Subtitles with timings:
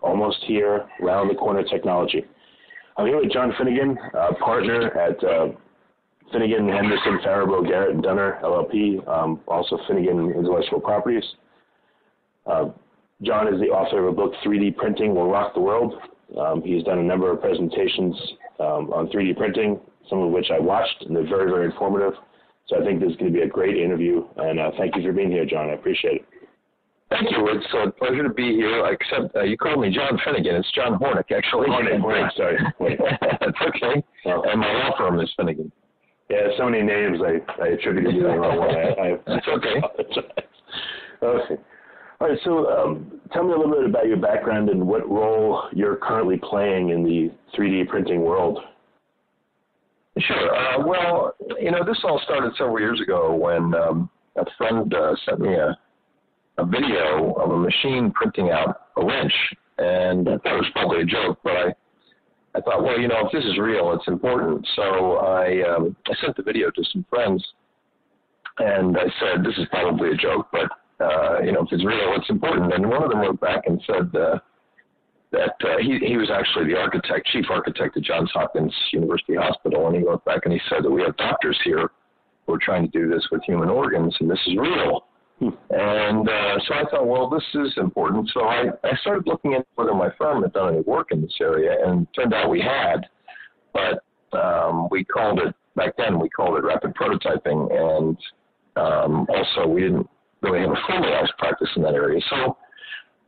[0.00, 2.24] Almost here, round the corner technology.
[2.96, 3.96] I'm here with John Finnegan,
[4.40, 5.48] partner at uh,
[6.32, 11.24] Finnegan, Henderson, Farabow, Garrett, and Dunner LLP, um, also Finnegan Intellectual Properties.
[12.46, 12.70] Uh,
[13.22, 15.94] John is the author of a book, 3D Printing Will Rock the World.
[16.38, 18.14] Um, he's done a number of presentations
[18.60, 22.12] um, on 3D printing, some of which I watched, and they're very, very informative.
[22.68, 25.02] So I think this is going to be a great interview, and uh, thank you
[25.02, 25.70] for being here, John.
[25.70, 26.26] I appreciate it.
[27.10, 27.48] Thank you.
[27.48, 28.84] It's a pleasure to be here.
[28.86, 30.56] Except uh, you called me John Finnegan.
[30.56, 31.68] It's John Hornick, actually.
[31.68, 32.58] Hornick, Hornick, sorry.
[33.40, 34.04] That's okay.
[34.26, 35.72] Well, and my law firm is Finnegan.
[36.28, 38.70] Yeah, so many names I, I attributed to the wrong one.
[38.70, 39.80] I, I, That's okay.
[41.22, 41.62] okay.
[42.20, 45.62] All right, so um, tell me a little bit about your background and what role
[45.72, 48.58] you're currently playing in the 3D printing world.
[50.18, 50.54] Sure.
[50.54, 55.14] Uh, well, you know, this all started several years ago when um, a friend uh,
[55.24, 55.78] sent me a,
[56.58, 59.32] a video of a machine printing out a wrench,
[59.78, 61.72] and I thought it was probably a joke, but I
[62.54, 64.66] I thought, well, you know, if this is real, it's important.
[64.74, 67.44] So I um, I sent the video to some friends,
[68.58, 70.68] and I said, this is probably a joke, but
[71.00, 72.74] uh, you know, if it's real, it's important.
[72.74, 74.38] And one of them wrote back and said uh,
[75.30, 79.86] that uh, he he was actually the architect, chief architect at Johns Hopkins University Hospital,
[79.86, 81.90] and he wrote back and he said that we have doctors here
[82.46, 85.04] who are trying to do this with human organs, and this is real.
[85.40, 88.28] And uh, so I thought, well, this is important.
[88.34, 91.34] So I, I started looking at whether my firm had done any work in this
[91.40, 93.06] area, and turned out we had,
[93.72, 94.02] but
[94.36, 96.18] um, we called it back then.
[96.18, 98.16] We called it rapid prototyping, and
[98.76, 100.08] um, also we didn't
[100.42, 102.20] really have a formalized practice in that area.
[102.30, 102.56] So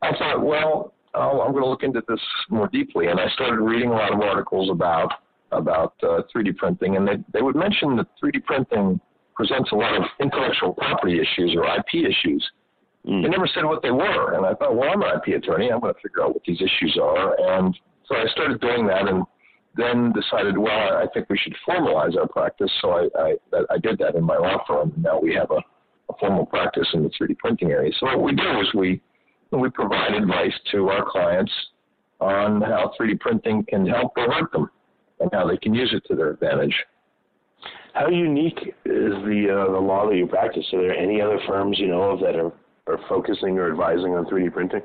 [0.02, 2.20] I thought, well, I'm going to look into this
[2.50, 5.12] more deeply, and I started reading a lot of articles about
[5.52, 9.00] about uh, 3D printing, and they they would mention that 3D printing
[9.40, 12.46] presents a lot of intellectual property issues or IP issues.
[13.08, 13.22] Mm.
[13.22, 15.72] They never said what they were, and I thought, well, I'm an IP attorney.
[15.72, 17.74] I'm going to figure out what these issues are, and
[18.06, 19.24] so I started doing that, and
[19.76, 22.70] then decided, well, I think we should formalize our practice.
[22.82, 23.08] So I
[23.56, 24.92] I, I did that in my law firm.
[24.94, 25.62] And now we have a,
[26.10, 27.92] a formal practice in the 3D printing area.
[27.98, 29.00] So what we do is we
[29.52, 31.52] we provide advice to our clients
[32.20, 34.68] on how 3D printing can help or hurt them,
[35.20, 36.74] and how they can use it to their advantage.
[37.94, 40.64] How unique is the uh, the law that you practice?
[40.72, 42.52] Are there any other firms you know of that are,
[42.86, 44.82] are focusing or advising on 3D printing?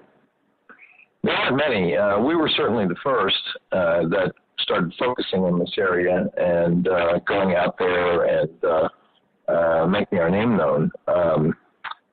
[1.24, 1.96] There aren't many.
[1.98, 3.36] Uh, we were certainly the first
[3.72, 8.90] uh, that started focusing on this area and uh, going out there and uh,
[9.52, 10.92] uh, making our name known.
[11.08, 11.54] Um,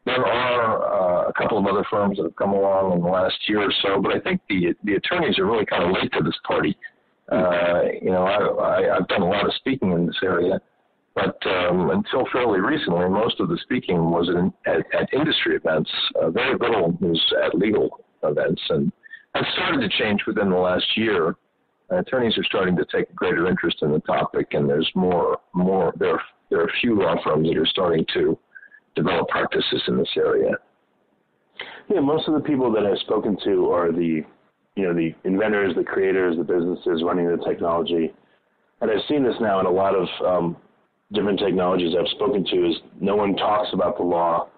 [0.04, 3.60] there are a couple of other firms that have come along in the last year
[3.62, 6.38] or so, but I think the the attorneys are really kind of late to this
[6.44, 6.76] party.
[7.30, 10.60] you know, I, I, I've done a lot of speaking in this area,
[11.15, 15.91] but um, until fairly recently, most of the speaking was in, at, at industry events.
[16.21, 18.91] Uh, very little was at legal events, and
[19.34, 21.37] that started to change within the last year.
[21.91, 25.93] Uh, attorneys are starting to take greater interest in the topic, and there's more more
[25.99, 26.21] there.
[26.51, 28.39] There are a few law firms that are starting to
[28.95, 30.53] develop practices in this area.
[31.89, 34.22] Yeah, most of the people that I've spoken to are the
[34.77, 38.15] you know the inventors, the creators, the businesses running the technology,
[38.81, 40.56] and I've seen this now in a lot of um,
[41.12, 44.49] different technologies I've spoken to is no one talks about the law.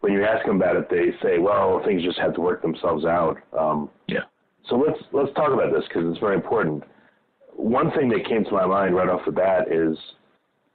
[0.00, 3.04] When you ask them about it, they say, "Well, things just have to work themselves
[3.04, 4.22] out." Um, yeah.
[4.68, 6.84] So let's let's talk about this because it's very important.
[7.54, 9.98] One thing that came to my mind right off the bat is,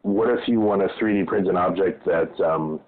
[0.02, 2.82] what if you want to 3D print an object that um,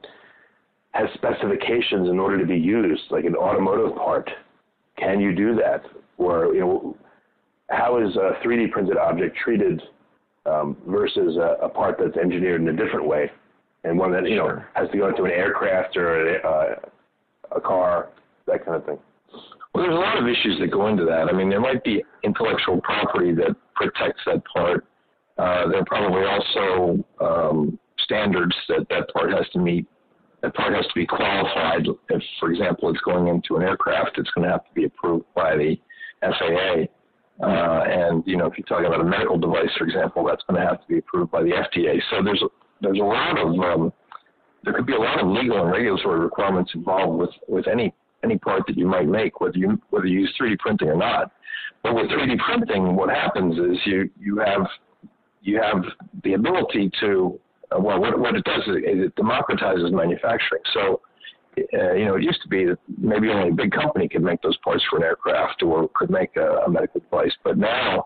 [0.92, 4.30] has specifications in order to be used, like an automotive part?
[4.98, 5.84] Can you do that?
[6.18, 6.98] Or you know,
[7.70, 9.82] how is a 3D printed object treated
[10.46, 13.32] um, versus a, a, part that's engineered in a different way,
[13.84, 16.76] and one that you know has to go into an aircraft or a, uh,
[17.56, 18.10] a car,
[18.48, 19.00] that kind of thing.
[19.74, 21.28] Well, there's a lot of issues that go into that.
[21.28, 24.86] I mean, there might be intellectual property that protects that part.
[25.38, 29.86] Uh, there are probably also um, standards that that part has to meet.
[30.42, 31.88] That part has to be qualified.
[32.10, 35.26] If, for example, it's going into an aircraft, it's going to have to be approved
[35.36, 35.76] by the
[36.22, 36.86] FAA.
[37.42, 40.60] Uh, and you know, if you're talking about a medical device, for example, that's going
[40.60, 42.00] to have to be approved by the FDA.
[42.10, 42.48] So there's a,
[42.82, 43.94] there's a lot of um,
[44.64, 47.94] there could be a lot of legal and regulatory requirements involved with with any
[48.24, 51.32] any part that you might make, whether you whether you use 3D printing or not.
[51.84, 54.66] But with 3D printing, what happens is you you have
[55.42, 55.84] you have
[56.24, 57.40] the ability to
[57.72, 60.62] uh, well, what, what it does is it democratizes manufacturing.
[60.74, 61.02] So,
[61.74, 64.42] uh, you know, it used to be that maybe only a big company could make
[64.42, 68.06] those parts for an aircraft or could make a, a medical device, but now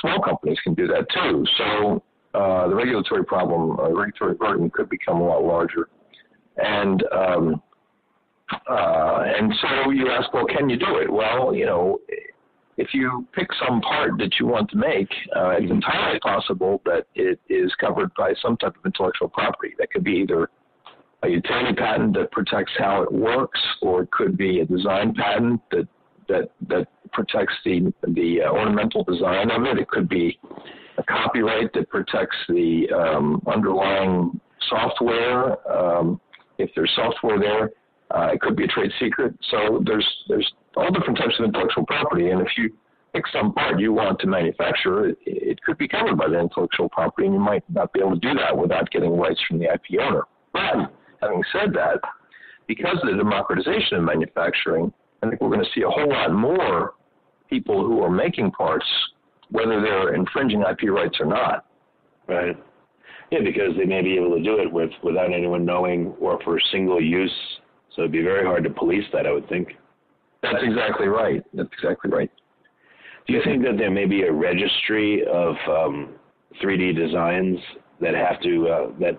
[0.00, 1.44] small companies can do that too.
[1.58, 2.02] So
[2.34, 5.88] uh, the regulatory problem, uh, regulatory burden could become a lot larger.
[6.56, 7.62] And um,
[8.68, 11.10] uh, and so you ask, well, can you do it?
[11.10, 11.98] Well, you know,
[12.76, 17.06] if you pick some part that you want to make, uh, it's entirely possible that
[17.14, 19.74] it is covered by some type of intellectual property.
[19.78, 20.50] That could be either
[21.24, 25.60] a utility patent that protects how it works, or it could be a design patent
[25.70, 25.88] that
[26.28, 29.78] that that protects the the uh, ornamental design of it.
[29.78, 30.38] It could be
[30.98, 35.56] a copyright that protects the um, underlying software.
[35.70, 36.20] Um,
[36.58, 37.70] if there's software there,
[38.10, 39.34] uh, it could be a trade secret.
[39.50, 42.70] So there's there's all different types of intellectual property, and if you
[43.14, 46.88] pick some part you want to manufacture, it, it could be covered by the intellectual
[46.88, 49.66] property, and you might not be able to do that without getting rights from the
[49.66, 50.22] IP owner.
[50.52, 50.92] But
[51.24, 52.00] having said that,
[52.66, 54.92] because of the democratization of manufacturing,
[55.22, 56.94] I think we're going to see a whole lot more
[57.50, 58.86] people who are making parts,
[59.50, 61.66] whether they're infringing IP rights or not.
[62.26, 62.56] Right.
[63.30, 66.60] Yeah, because they may be able to do it with without anyone knowing or for
[66.70, 67.34] single use.
[67.94, 69.68] So it'd be very hard to police that, I would think.
[70.42, 71.42] That's exactly right.
[71.54, 72.30] That's exactly right.
[73.26, 76.10] Do you think that there may be a registry of um,
[76.62, 77.58] 3D designs
[78.00, 79.18] that have to uh, that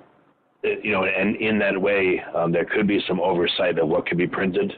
[0.84, 4.18] you know, and in that way, um, there could be some oversight of what could
[4.18, 4.74] be printed?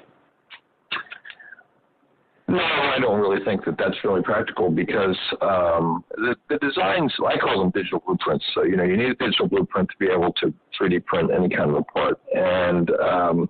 [2.50, 7.38] No, I don't really think that that's really practical because um, the, the designs, I
[7.38, 8.46] call them digital blueprints.
[8.56, 11.50] So, you know, you need a digital blueprint to be able to 3D print any
[11.50, 12.22] kind of a part.
[12.34, 13.50] And, um,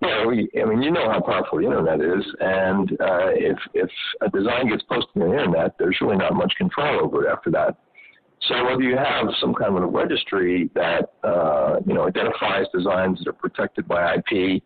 [0.00, 3.88] yeah, we, I mean, you know how powerful the internet is, and uh, if if
[4.20, 7.50] a design gets posted on the internet, there's really not much control over it after
[7.52, 7.78] that.
[8.48, 13.18] So whether you have some kind of a registry that uh, you know identifies designs
[13.18, 14.62] that are protected by IP,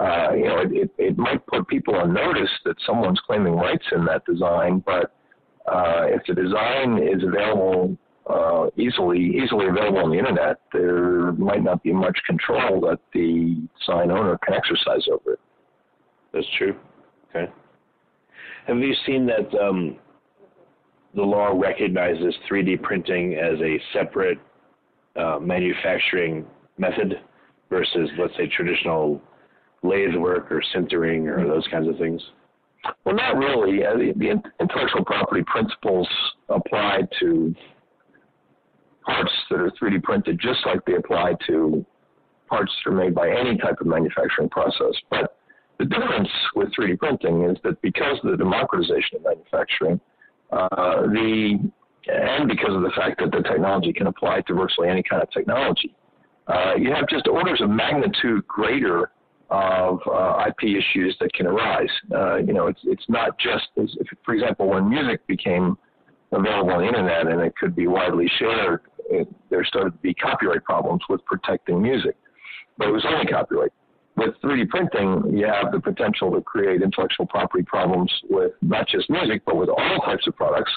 [0.00, 3.84] uh, you know, it, it, it might put people on notice that someone's claiming rights
[3.92, 5.12] in that design, but
[5.66, 7.96] uh, if the design is available
[8.30, 13.66] uh, easily easily available on the internet, there might not be much control that the
[13.86, 15.40] sign owner can exercise over it.
[16.32, 16.76] That's true.
[17.30, 17.50] Okay.
[18.66, 19.96] Have you seen that um,
[21.14, 24.38] the law recognizes 3D printing as a separate
[25.16, 26.46] uh, manufacturing
[26.76, 27.20] method
[27.70, 29.20] versus, let's say, traditional
[29.82, 32.20] lathe work or sintering or those kinds of things?
[33.04, 33.84] Well, not really.
[33.84, 36.08] Uh, the, the intellectual property principles
[36.48, 37.54] apply to
[39.04, 41.84] parts that are 3D printed just like they apply to
[42.48, 44.94] parts that are made by any type of manufacturing process.
[45.10, 45.36] But
[45.78, 50.00] the difference with 3D printing is that because of the democratization of manufacturing,
[50.52, 51.70] uh, the
[52.06, 55.30] and because of the fact that the technology can apply to virtually any kind of
[55.30, 55.94] technology,
[56.46, 59.10] uh, you have just orders of magnitude greater
[59.50, 61.88] of uh, IP issues that can arise.
[62.14, 65.76] Uh, you know, it's it's not just as if, for example, when music became
[66.32, 68.80] available on the internet and it could be widely shared,
[69.10, 72.16] it, there started to be copyright problems with protecting music.
[72.76, 73.72] But it was only copyright.
[74.18, 79.08] With 3D printing, you have the potential to create intellectual property problems with not just
[79.08, 80.72] music, but with all types of products,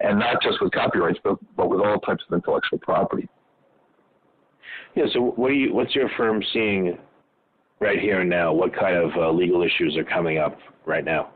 [0.00, 3.28] and not just with copyrights, but, but with all types of intellectual property.
[4.94, 5.06] Yeah.
[5.12, 5.74] So, what you?
[5.74, 6.96] What's your firm seeing
[7.80, 8.52] right here and now?
[8.52, 11.30] What kind of uh, legal issues are coming up right now?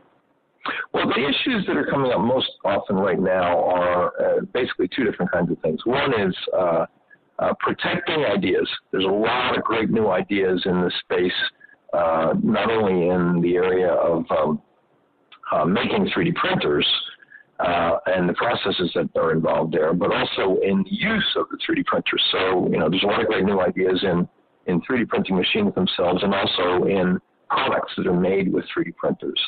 [0.93, 5.03] Well, the issues that are coming up most often right now are uh, basically two
[5.03, 5.79] different kinds of things.
[5.85, 6.85] One is uh,
[7.39, 8.69] uh, protecting ideas.
[8.91, 11.31] There's a lot of great new ideas in this space,
[11.93, 14.61] uh, not only in the area of um,
[15.51, 16.87] uh, making 3D printers
[17.59, 21.57] uh, and the processes that are involved there, but also in the use of the
[21.57, 22.23] 3D printers.
[22.31, 24.27] So, you know, there's a lot of great new ideas in,
[24.67, 27.19] in 3D printing machines themselves and also in
[27.49, 29.41] products that are made with 3D printers.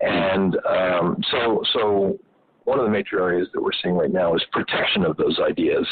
[0.00, 2.18] And um, so, so
[2.64, 5.86] one of the major areas that we're seeing right now is protection of those ideas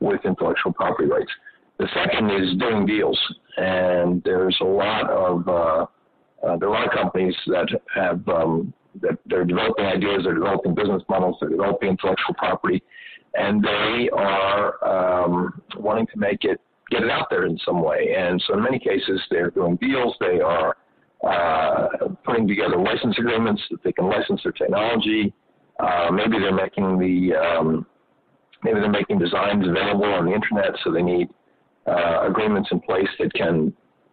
[0.00, 1.30] with intellectual property rights.
[1.78, 3.18] The second is doing deals,
[3.56, 5.86] and there's a lot of uh,
[6.46, 8.72] uh, there are companies that have um,
[9.02, 12.82] that they're developing ideas, they're developing business models, they're developing intellectual property,
[13.34, 16.60] and they are um, wanting to make it
[16.90, 18.14] get it out there in some way.
[18.16, 20.14] And so, in many cases, they're doing deals.
[20.20, 20.76] They are
[21.26, 21.88] uh,
[22.24, 25.32] putting together license agreements that they can license their technology.
[25.80, 27.86] Uh, maybe they're making the um,
[28.64, 31.28] maybe they're making designs available on the internet, so they need
[31.86, 33.72] uh, agreements in place that can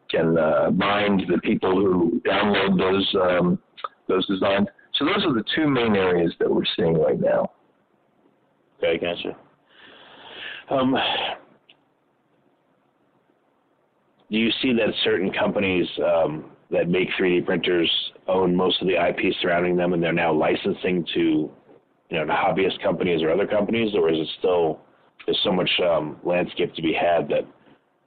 [0.10, 3.60] can uh, bind the people who download those um,
[4.08, 4.68] those designs.
[4.96, 7.52] So those are the two main areas that we're seeing right now.
[8.78, 9.36] Okay, gotcha.
[10.70, 10.96] Um,
[14.30, 17.90] do you see that certain companies um, that make 3D printers
[18.28, 21.52] own most of the IP surrounding them, and they're now licensing to,
[22.13, 24.79] you know, hobbyist companies or other companies, or is it still
[25.25, 27.46] there's so much um, landscape to be had that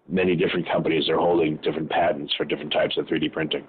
[0.09, 3.67] many different companies are holding different patents for different types of 3D printing?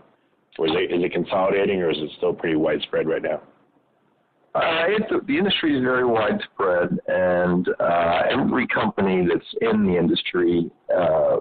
[0.60, 3.42] Or is it, is it consolidating, or is it still pretty widespread right now?
[4.54, 4.86] Uh,
[5.28, 11.38] the industry is very widespread, and uh, every company that's in the industry uh,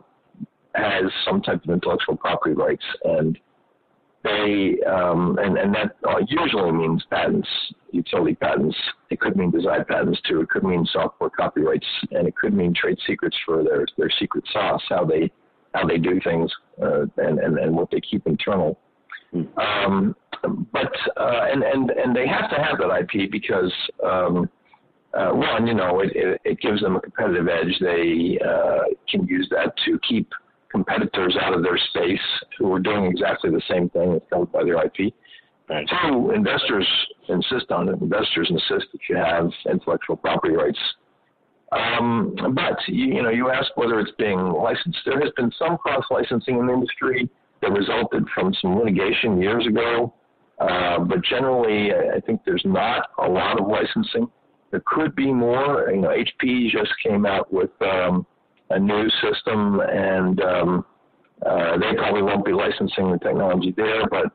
[0.74, 3.38] has some type of intellectual property rights, and
[4.26, 5.97] they um, and and that
[6.28, 7.49] usually means patents,
[7.92, 8.76] utility patents.
[9.11, 10.40] It could mean design patents too.
[10.40, 14.45] It could mean software copyrights, and it could mean trade secrets for their their secret
[14.52, 15.30] sauce, how they
[15.75, 16.50] how they do things,
[16.83, 18.78] uh, and, and and what they keep internal.
[19.33, 19.59] Hmm.
[19.59, 20.16] Um,
[20.73, 23.73] but uh, and and and they have to have that IP because
[24.04, 24.49] um,
[25.14, 27.75] uh, one, you know, it, it, it gives them a competitive edge.
[27.80, 30.28] They uh, can use that to keep
[30.76, 32.21] competitors out of their space
[32.59, 35.14] who are doing exactly the same thing that's covered by their IP.
[35.71, 35.88] Right.
[36.02, 36.87] Two, investors
[37.28, 38.00] insist on it.
[38.00, 40.78] Investors insist that you have intellectual property rights.
[41.73, 44.99] Um, but you, you know, you ask whether it's being licensed.
[45.06, 47.28] There has been some cross licensing in the industry
[47.62, 50.12] that resulted from some litigation years ago.
[50.61, 54.28] Uh, but generally, I think there's not a lot of licensing.
[54.71, 55.90] There could be more.
[55.90, 58.26] You know, HP just came out with um,
[58.70, 60.85] a new system, and um,
[61.44, 64.32] uh, they probably won't be licensing the technology there, but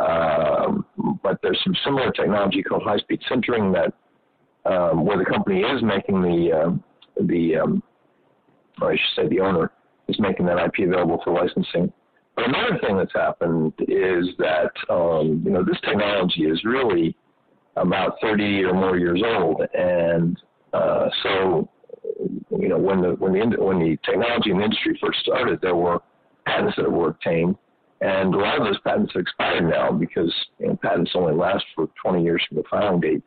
[0.00, 0.86] um,
[1.22, 3.92] but there's some similar technology called high-speed sintering that
[4.70, 7.82] um, where the company is making the uh, the um,
[8.80, 9.72] or I should say the owner
[10.08, 11.92] is making that IP available for licensing.
[12.36, 17.16] But another thing that's happened is that um, you know this technology is really
[17.76, 20.40] about 30 or more years old, and
[20.72, 21.68] uh, so
[22.50, 25.74] you know, when the when the when the technology and the industry first started, there
[25.74, 26.00] were
[26.46, 27.56] patents that were obtained,
[28.00, 31.64] and a lot of those patents have expired now because you know, patents only last
[31.74, 33.22] for 20 years from the filing date.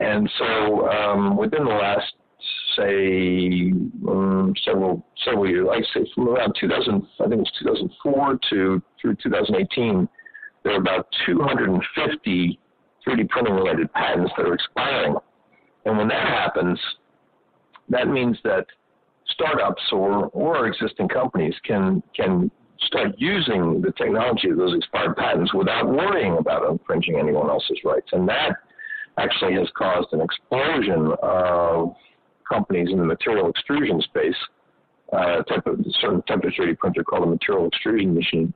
[0.00, 2.14] And so, um, within the last,
[2.76, 3.72] say,
[4.08, 9.16] um, several several years, like say from around 2000, I think it's 2004 to through
[9.22, 10.08] 2018,
[10.64, 12.58] there are about 250
[13.06, 15.16] 3D printing related patents that are expiring.
[15.84, 16.78] And when that happens,
[17.90, 18.66] that means that
[19.28, 22.50] startups or, or existing companies can can
[22.86, 28.08] start using the technology of those expired patents without worrying about infringing anyone else's rights.
[28.12, 28.56] And that
[29.18, 31.94] actually has caused an explosion of
[32.48, 34.34] companies in the material extrusion space,
[35.12, 38.52] uh, type of certain type of 3D printer called a material extrusion machine.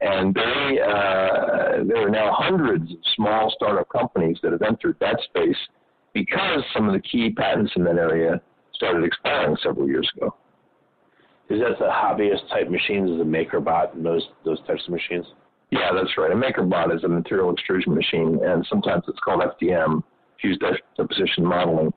[0.00, 5.20] And they, uh, there are now hundreds of small startup companies that have entered that
[5.24, 5.56] space
[6.12, 8.40] because some of the key patents in that area
[8.80, 10.34] started expiring several years ago.
[11.50, 13.10] Is that the hobbyist type machines?
[13.10, 15.26] Is a MakerBot and those those types of machines?
[15.70, 16.32] Yeah, that's right.
[16.32, 20.02] A MakerBot is a material extrusion machine, and sometimes it's called FDM,
[20.40, 20.62] fused
[20.96, 21.92] deposition modeling.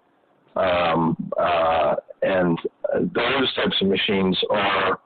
[0.56, 2.58] Um, uh, and
[2.94, 5.00] those types of machines are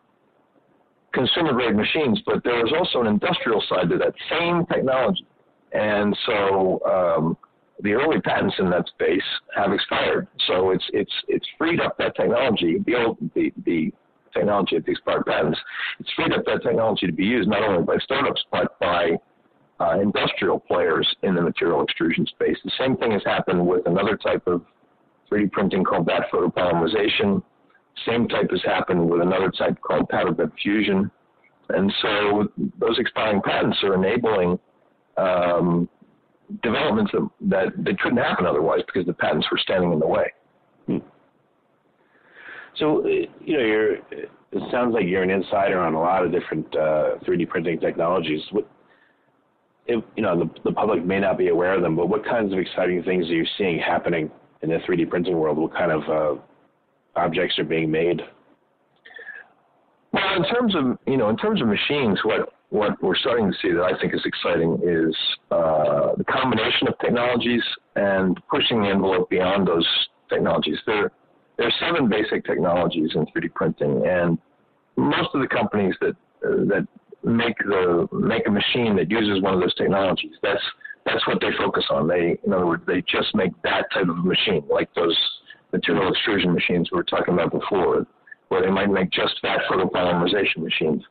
[1.13, 5.25] consumer grade machines, but there is also an industrial side to that same technology.
[5.71, 7.37] And so um,
[7.81, 9.23] the early patents in that space
[9.55, 10.27] have expired.
[10.47, 13.91] So it's it's it's freed up that technology, the old the the
[14.33, 15.59] technology of the expired patents.
[15.99, 19.17] It's freed up that technology to be used not only by startups but by
[19.79, 22.57] uh, industrial players in the material extrusion space.
[22.63, 24.63] The same thing has happened with another type of
[25.31, 27.43] 3D printing called vat photopolymerization.
[28.05, 31.11] Same type has happened with another type called powder bed fusion.
[31.69, 32.47] And so
[32.79, 34.57] those expiring patents are enabling
[35.17, 35.89] um,
[36.63, 40.31] developments that, that, that couldn't happen otherwise because the patents were standing in the way.
[40.85, 40.97] Hmm.
[42.77, 46.67] So, you know, you're, it sounds like you're an insider on a lot of different
[46.75, 48.41] uh, 3D printing technologies.
[48.51, 48.69] What,
[49.87, 52.53] if, you know, the, the public may not be aware of them, but what kinds
[52.53, 54.29] of exciting things are you seeing happening
[54.61, 55.57] in the 3D printing world?
[55.57, 56.41] What kind of uh,
[57.15, 58.21] objects are being made?
[60.13, 63.57] Well, in terms of you know, in terms of machines, what what we're starting to
[63.61, 65.15] see that I think is exciting is
[65.51, 67.63] uh, the combination of technologies
[67.95, 69.87] and pushing the envelope beyond those
[70.29, 70.77] technologies.
[70.85, 71.11] There,
[71.57, 74.37] there are seven basic technologies in 3D printing, and
[74.97, 76.87] most of the companies that uh, that
[77.23, 80.61] make the make a machine that uses one of those technologies, that's
[81.05, 82.07] that's what they focus on.
[82.07, 85.17] They, in other words, they just make that type of machine, like those
[85.71, 88.05] material extrusion machines we were talking about before,
[88.49, 91.03] where they might make just vat photopolymerization machines.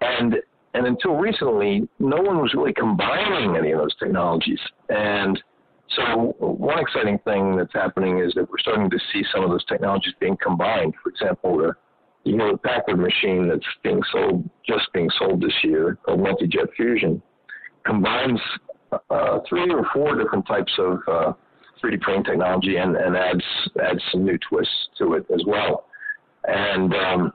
[0.00, 0.36] and
[0.74, 4.60] and until recently, no one was really combining any of those technologies.
[4.88, 5.40] And
[5.96, 9.64] so one exciting thing that's happening is that we're starting to see some of those
[9.64, 10.94] technologies being combined.
[11.02, 11.72] For example, the
[12.24, 16.68] you know the Packard machine that's being sold just being sold this year called Multi-Jet
[16.76, 17.20] Fusion
[17.84, 18.38] combines
[18.92, 21.32] uh, three or four different types of uh,
[21.82, 23.44] 3D printing technology and, and adds
[23.82, 25.86] adds some new twists to it as well.
[26.44, 27.32] And um,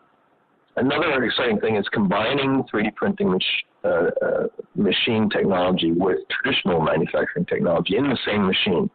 [0.78, 3.42] another exciting thing is combining 3D printing mach-
[3.84, 8.90] uh, uh, machine technology with traditional manufacturing technology in the same machine.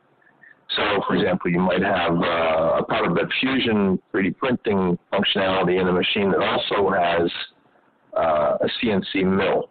[0.76, 5.88] So, for example, you might have uh, a powder bed fusion 3D printing functionality in
[5.88, 7.30] a machine that also has
[8.16, 9.70] uh, a CNC mill,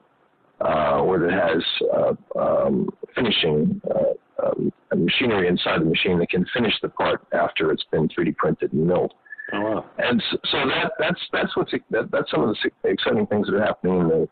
[0.60, 1.64] uh, where it has
[1.94, 7.72] uh, um, finishing uh, um, machinery inside the machine that can finish the part after
[7.72, 9.14] it's been 3D printed and milled.
[9.54, 9.86] Oh wow!
[9.98, 13.66] And so that that's that's what's that, that's some of the exciting things that are
[13.66, 14.30] happening in the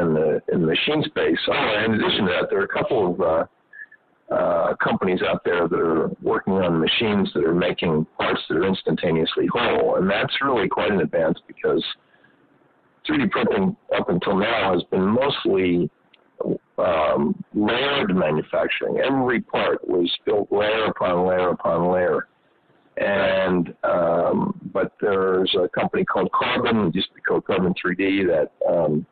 [0.00, 1.38] in the in the machine space.
[1.48, 5.68] Oh, in addition to that, there are a couple of uh, uh, companies out there
[5.68, 10.32] that are working on machines that are making parts that are instantaneously whole, and that's
[10.42, 11.84] really quite an advance because
[13.08, 15.90] 3D printing up until now has been mostly
[16.78, 18.98] um, layered manufacturing.
[18.98, 22.28] Every part was built layer upon layer upon layer.
[22.98, 28.52] And um, but there's a company called Carbon, used to be called Carbon 3D, that
[28.70, 29.06] um,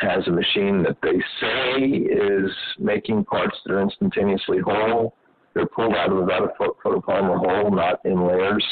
[0.00, 5.14] has a machine that they say is making parts that are instantaneously whole.
[5.54, 8.64] They're pulled out of about a photopolymer whole, not in layers.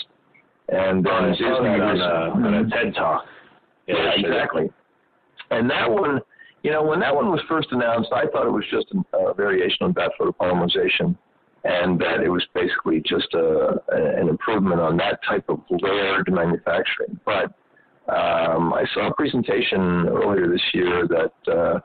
[0.68, 3.24] And uh, I saw that on a, on a TED talk.
[3.86, 4.70] Yeah, yeah exactly.
[5.50, 6.20] And that one,
[6.62, 9.34] you know, when that one was first announced, I thought it was just a, a
[9.34, 11.16] variation on vat photopolymerization,
[11.64, 17.18] and that it was basically just a, an improvement on that type of layered manufacturing.
[17.24, 17.52] But
[18.08, 21.80] um, I saw a presentation earlier this year that uh,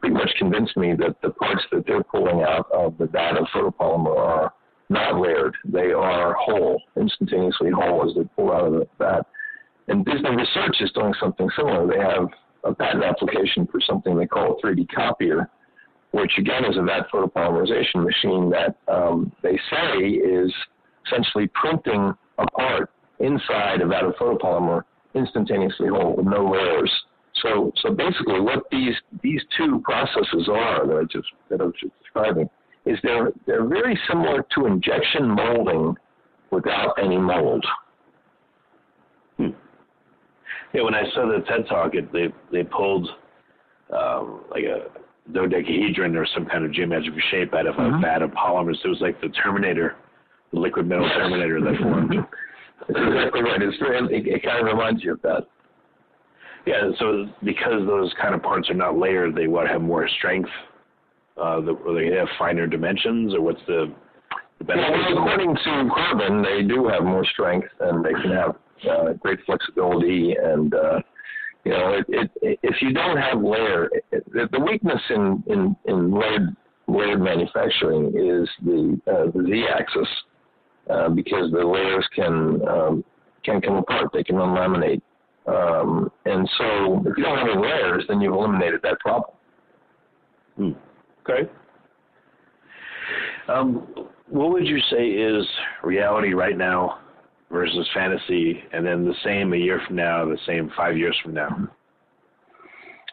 [0.00, 4.16] pretty much convinced me that the parts that they're pulling out of the of photopolymer
[4.16, 4.52] are
[4.88, 5.54] not layered.
[5.64, 9.22] They are whole, instantaneously whole as they pull out of the vat.
[9.88, 11.86] And Disney Research is doing something similar.
[11.86, 12.28] They have
[12.64, 15.50] a patent application for something they call a 3D copier,
[16.16, 20.52] which again is a vat photopolymerization machine that um, they say is
[21.06, 24.82] essentially printing a part inside a vat of photopolymer
[25.14, 26.90] instantaneously whole with no layers.
[27.42, 31.74] So, so basically, what these these two processes are that I just that I was
[31.80, 32.48] just describing
[32.86, 35.94] is they're they're very similar to injection molding
[36.50, 37.64] without any mold.
[39.36, 39.48] Hmm.
[40.72, 43.06] Yeah, when I saw the TED talk, it, they they pulled
[43.94, 44.88] um, like a
[45.32, 47.96] dodecahedron or some kind of geometric shape out of mm-hmm.
[47.96, 48.76] a vat of polymers.
[48.84, 49.96] It was like the Terminator,
[50.52, 52.14] the liquid metal Terminator that formed.
[52.88, 53.62] That's exactly right.
[53.62, 55.46] It's very, it, it kind of reminds you of that.
[56.66, 60.50] Yeah, so because those kind of parts are not layered, they what have more strength.
[61.40, 63.92] Uh, the, or they have finer dimensions, or what's the,
[64.58, 64.90] the benefit?
[64.90, 68.56] Well, according to Carbon, they do have more strength, and they can have
[68.90, 70.34] uh, great flexibility.
[70.42, 71.00] And uh,
[71.66, 76.54] you know, it, it, if you don't have layer, the weakness in in, in layered
[76.86, 80.08] layered manufacturing is the uh, the z-axis
[80.88, 83.04] uh, because the layers can um,
[83.44, 84.10] can come apart.
[84.12, 85.02] They can unlaminate.
[85.48, 89.30] Um, and so, if you don't have any layers, then you've eliminated that problem.
[90.56, 90.70] Hmm.
[91.28, 91.50] Okay.
[93.48, 93.88] Um,
[94.28, 95.44] what would you say is
[95.82, 97.00] reality right now
[97.50, 101.34] versus fantasy, and then the same a year from now, the same five years from
[101.34, 101.68] now?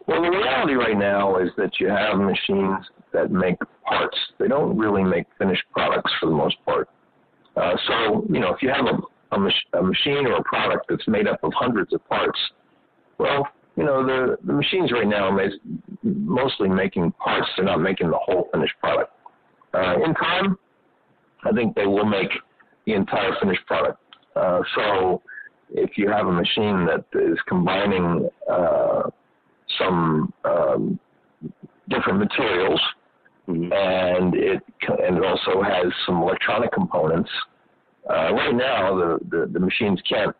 [0.07, 4.17] Well, the reality right now is that you have machines that make parts.
[4.39, 6.89] They don't really make finished products for the most part.
[7.55, 10.87] Uh, so, you know, if you have a, a, mach- a machine or a product
[10.89, 12.39] that's made up of hundreds of parts,
[13.17, 15.49] well, you know, the, the machines right now are
[16.03, 17.47] mostly making parts.
[17.55, 19.11] They're not making the whole finished product.
[19.73, 20.57] Uh, in time,
[21.43, 22.29] I think they will make
[22.85, 23.99] the entire finished product.
[24.35, 25.21] Uh, so
[25.71, 29.03] if you have a machine that is combining uh,
[29.77, 30.99] some um,
[31.89, 32.79] different materials
[33.49, 33.73] Mm-hmm.
[33.73, 34.63] and it
[35.03, 37.29] and it also has some electronic components.
[38.09, 40.33] Uh, right now, the, the, the machines can't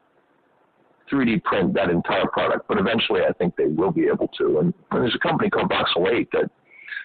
[1.11, 4.59] 3D print that entire product, but eventually, I think they will be able to.
[4.59, 6.49] And, and there's a company called Voxel 8 that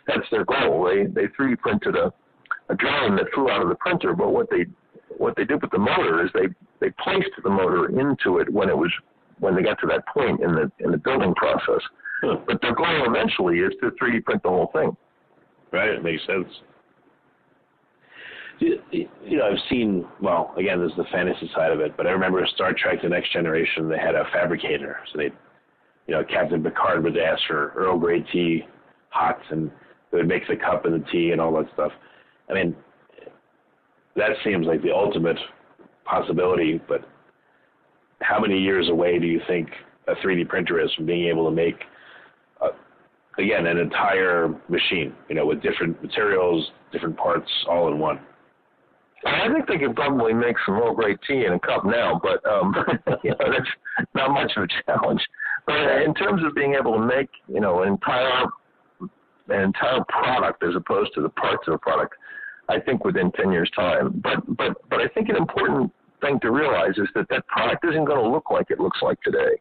[0.07, 0.85] that's their goal.
[0.85, 2.12] They they 3D printed a
[2.68, 4.66] a drone that flew out of the printer, but what they
[5.18, 6.48] what they did with the motor is they
[6.81, 8.90] they placed the motor into it when it was
[9.40, 11.83] when they got to that point in the in the building process.
[12.22, 12.37] Huh.
[12.46, 14.96] But their goal eventually is to 3D print the whole thing.
[15.70, 16.48] Right, it makes sense.
[18.59, 20.04] You, you know, I've seen.
[20.20, 23.09] Well, again, this is the fantasy side of it, but I remember Star Trek: The
[23.09, 23.88] Next Generation.
[23.88, 25.31] They had a fabricator, so they
[26.09, 28.64] you know, Captain Picard would ask for Earl Grey tea,
[29.11, 29.70] hot, and
[30.11, 31.92] it would make the cup and the tea and all that stuff.
[32.50, 32.74] I mean,
[34.18, 35.38] that seems like the ultimate
[36.04, 37.09] possibility, but
[38.20, 39.68] how many years away do you think
[40.09, 41.76] a 3D printer is from being able to make,
[42.61, 42.68] uh,
[43.38, 48.18] again, an entire machine, you know, with different materials, different parts, all in one?
[49.26, 52.44] I think they could probably make some real great tea in a cup now, but
[52.48, 52.74] um,
[53.24, 55.20] you know, that's not much of a challenge.
[55.66, 58.46] But in terms of being able to make, you know, an entire
[59.48, 62.14] an entire product as opposed to the parts of a product,
[62.68, 64.20] I think within 10 years' time.
[64.22, 68.04] But but but I think an important thing to realize is that that product isn't
[68.04, 69.57] going to look like it looks like today.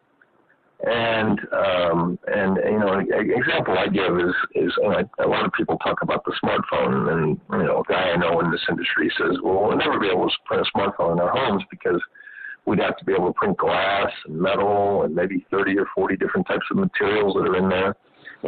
[0.85, 5.45] And um, and you know, an example I give is is you know, a lot
[5.45, 8.61] of people talk about the smartphone, and you know, a guy I know in this
[8.69, 11.99] industry says, well, we'll never be able to print a smartphone in our homes because
[12.67, 16.17] we'd have to be able to print glass and metal and maybe 30 or 40
[16.17, 17.95] different types of materials that are in there.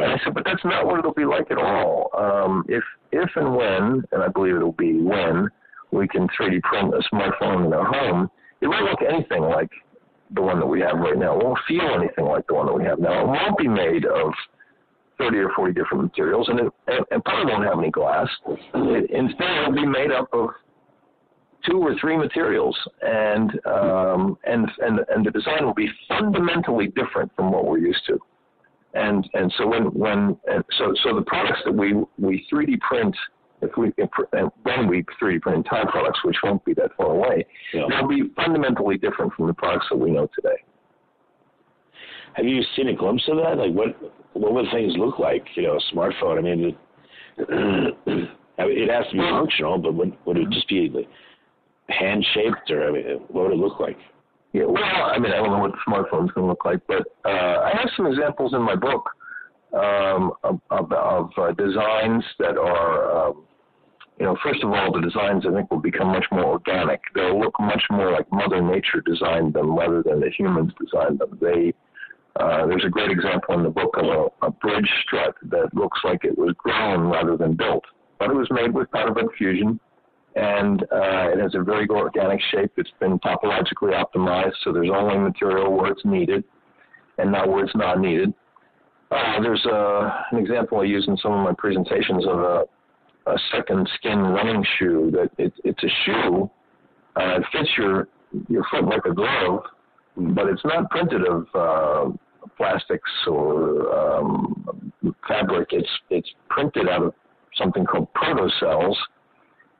[0.02, 2.10] And I said, but that's not what it'll be like at all.
[2.16, 2.82] Um, if
[3.12, 5.48] if and when, and I believe it'll be when,
[5.90, 9.70] we can 3D print a smartphone in our home, it won't look anything like
[10.34, 11.38] the one that we have right now.
[11.38, 13.22] It won't feel anything like the one that we have now.
[13.22, 14.32] It won't be made of
[15.18, 16.72] 30 or 40 different materials, and it,
[17.10, 18.28] and probably won't have any glass.
[18.46, 20.50] It, instead, it'll be made up of
[21.68, 27.30] two or three materials, and um, and and and the design will be fundamentally different
[27.36, 28.18] from what we're used to.
[28.94, 30.36] And and so when when
[30.78, 33.14] so so the products that we we 3D print
[33.62, 34.10] if we if,
[34.62, 37.84] when we 3D print entire products, which won't be that far away, yeah.
[37.88, 40.56] they'll be fundamentally different from the products that we know today.
[42.34, 43.58] Have you seen a glimpse of that?
[43.58, 43.96] Like what
[44.32, 45.44] what would things look like?
[45.54, 46.38] You know, a smartphone.
[46.38, 46.76] I mean, it,
[48.58, 51.08] it has to be functional, but would would it just be like
[51.88, 53.98] hand shaped, or I mean, what would it look like?
[54.52, 57.06] Yeah, well, I mean, I don't know what the smartphone's going to look like, but
[57.24, 59.08] uh, I have some examples in my book
[59.72, 63.44] um, of, of, uh, designs that are um,
[64.20, 67.00] you know, first of all, the designs I think will become much more organic.
[67.14, 71.38] They'll look much more like Mother Nature designed them rather than the humans designed them.
[71.40, 71.72] They
[72.38, 75.98] uh, there's a great example in the book of a, a bridge strut that looks
[76.04, 77.84] like it was grown rather than built,
[78.18, 79.80] but it was made with powder bed fusion,
[80.36, 82.72] and uh, it has a very organic shape.
[82.76, 86.44] It's been topologically optimized, so there's only material where it's needed,
[87.18, 88.32] and not where it's not needed.
[89.10, 92.64] Uh, there's a, uh, an example I use in some of my presentations of a
[93.26, 96.50] a second skin running shoe that it, it's a shoe.
[97.16, 98.08] Uh, it fits your
[98.48, 99.64] your foot like a glove,
[100.16, 102.10] but it's not printed of uh,
[102.56, 104.92] plastics or um,
[105.26, 105.68] fabric.
[105.72, 107.14] It's it's printed out of
[107.56, 108.96] something called protocells,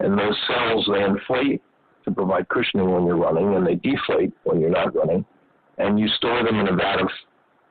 [0.00, 1.62] and those cells they inflate
[2.04, 5.24] to provide cushioning when you're running, and they deflate when you're not running,
[5.78, 7.08] and you store them in a vat of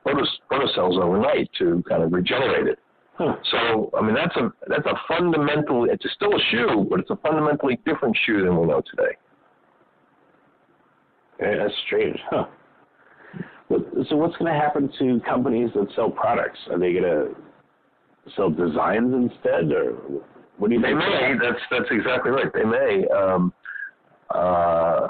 [0.06, 2.78] protocells overnight to kind of regenerate it.
[3.14, 3.36] Huh.
[3.50, 5.84] So, I mean, that's a that's a fundamental.
[5.90, 9.16] It's still a shoe, but it's a fundamentally different shoe than we know today.
[11.40, 12.46] Yeah, that's strange, huh?
[13.68, 16.58] So, what's going to happen to companies that sell products?
[16.70, 17.34] Are they going to
[18.36, 19.96] sell designs instead, or
[20.60, 21.34] what do you they may.
[21.40, 22.52] That's that's exactly right.
[22.52, 23.06] They may.
[23.08, 23.52] Um,
[24.28, 25.08] uh,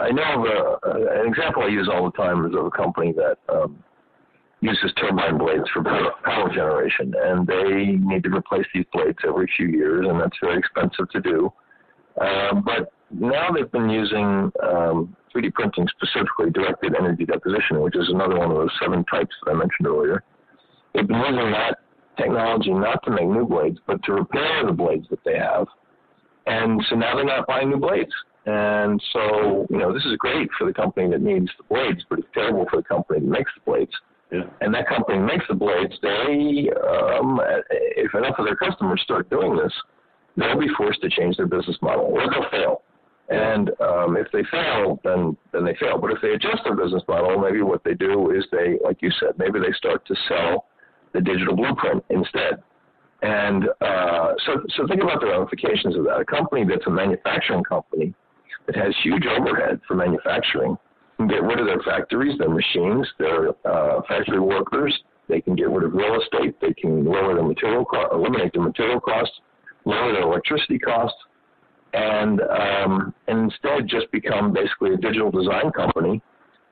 [0.00, 3.12] I know of a, an example I use all the time is of a company
[3.12, 3.82] that um,
[4.60, 9.66] uses turbine blades for power generation, and they need to replace these blades every few
[9.66, 11.52] years, and that's very expensive to do.
[12.20, 18.08] Uh, but now they've been using um, 3D printing, specifically directed energy deposition, which is
[18.08, 20.22] another one of those seven types that I mentioned earlier.
[20.94, 21.78] They've been using that
[22.16, 25.66] technology not to make new blades, but to repair the blades that they have.
[26.46, 28.12] And so now they're not buying new blades.
[28.46, 32.18] And so, you know, this is great for the company that needs the blades, but
[32.18, 33.92] it's terrible for the company that makes the blades.
[34.30, 34.42] Yeah.
[34.60, 35.94] And that company makes the blades.
[36.02, 39.72] They, um, if enough of their customers start doing this,
[40.36, 42.82] they'll be forced to change their business model, or they'll fail.
[43.30, 45.98] And um, if they fail, then then they fail.
[45.98, 49.10] But if they adjust their business model, maybe what they do is they, like you
[49.18, 50.66] said, maybe they start to sell
[51.14, 52.62] the digital blueprint instead.
[53.22, 56.20] And uh, so, so think about the ramifications of that.
[56.20, 58.12] A company that's a manufacturing company
[58.66, 60.76] that has huge overhead for manufacturing
[61.16, 64.92] can get rid of their factories, their machines, their uh, factory workers.
[65.28, 66.60] They can get rid of real estate.
[66.60, 69.40] They can lower their material co- eliminate their material costs,
[69.86, 71.16] lower their electricity costs,
[71.94, 76.20] and um, and instead just become basically a digital design company.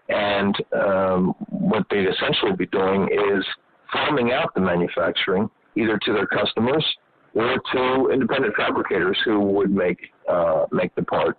[0.08, 3.44] And um, what they'd essentially be doing is
[3.92, 6.84] farming out the manufacturing either to their customers
[7.34, 11.38] or to independent fabricators who would make uh, make the part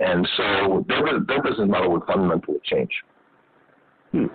[0.00, 2.90] and so their, their business model would fundamentally change.
[4.12, 4.26] Hmm.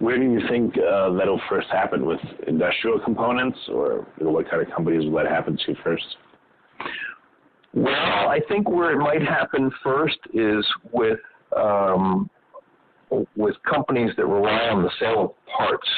[0.00, 4.50] where do you think uh, that'll first happen with industrial components, or you know, what
[4.50, 6.04] kind of companies will that happen to first?
[7.72, 11.20] Well, I think where it might happen first is with
[11.56, 12.28] um,
[13.36, 15.88] with companies that rely on the sale of parts,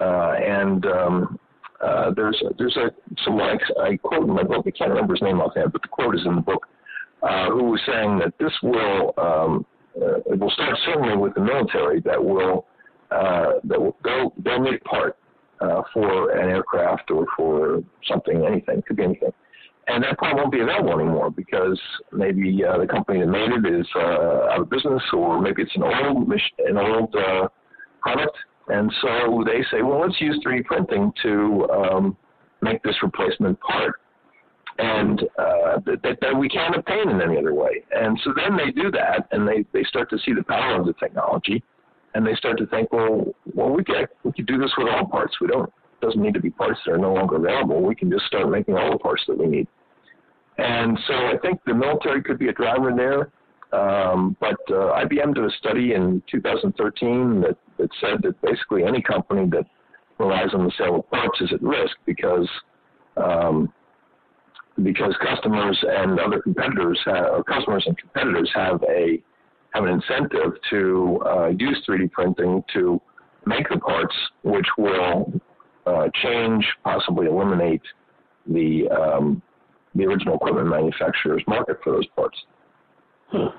[0.00, 1.38] uh, and um,
[1.82, 2.90] uh, there's there's a
[3.24, 4.64] someone I, I quote in my book.
[4.66, 6.66] I can't remember his name offhand, but the quote is in the book.
[7.22, 9.64] Uh, who was saying that this will um,
[10.00, 12.66] uh, it will start certainly with the military that will
[13.10, 15.16] uh, that will go they'll make part
[15.60, 19.32] uh, for an aircraft or for something anything could be anything
[19.88, 21.80] and that part won't be available anymore because
[22.12, 25.74] maybe uh, the company that made it is uh, out of business, or maybe it's
[25.74, 27.48] an old an old uh,
[28.00, 28.36] product,
[28.68, 32.16] and so they say, well, let's use 3D printing to um,
[32.60, 34.00] make this replacement part,
[34.78, 37.82] and uh, that, that we can't obtain in any other way.
[37.90, 40.86] And so then they do that, and they they start to see the power of
[40.86, 41.62] the technology,
[42.14, 45.06] and they start to think, well, well, we could we could do this with all
[45.06, 45.40] parts.
[45.40, 47.80] We don't doesn't need to be parts that are no longer available.
[47.80, 49.68] We can just start making all the parts that we need.
[50.58, 53.30] And so I think the military could be a driver in there.
[53.72, 59.00] Um, but uh, IBM did a study in 2013 that, that said that basically any
[59.00, 59.64] company that
[60.18, 62.48] relies on the sale of parts is at risk because
[63.16, 63.72] um,
[64.82, 69.22] because customers and other competitors have, or customers and competitors have a
[69.74, 73.00] have an incentive to uh, use 3D printing to
[73.46, 75.32] make the parts, which will
[75.86, 77.82] uh, change, possibly eliminate
[78.46, 79.42] the um,
[79.94, 82.36] the original equipment manufacturer's market for those parts.
[83.28, 83.50] Huh.